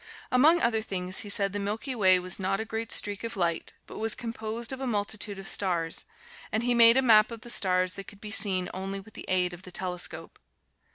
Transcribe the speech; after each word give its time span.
Among 0.31 0.59
other 0.63 0.81
things, 0.81 1.19
he 1.19 1.29
said 1.29 1.53
the 1.53 1.59
Milky 1.59 1.93
Way 1.93 2.17
was 2.17 2.39
not 2.39 2.59
a 2.59 2.65
great 2.65 2.91
streak 2.91 3.23
of 3.23 3.37
light, 3.37 3.73
but 3.85 3.99
was 3.99 4.15
composed 4.15 4.71
of 4.71 4.81
a 4.81 4.87
multitude 4.87 5.37
of 5.37 5.47
stars; 5.47 6.05
and 6.51 6.63
he 6.63 6.73
made 6.73 6.97
a 6.97 7.03
map 7.03 7.29
of 7.29 7.41
the 7.41 7.51
stars 7.51 7.93
that 7.93 8.07
could 8.07 8.19
be 8.19 8.31
seen 8.31 8.67
only 8.73 8.99
with 8.99 9.13
the 9.13 9.25
aid 9.27 9.53
of 9.53 9.61
the 9.61 9.71
telescope. 9.71 10.39